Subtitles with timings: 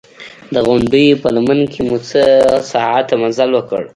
[0.53, 2.25] د غونډیو په لمن کې مو څو
[2.71, 3.83] ساعته مزل وکړ.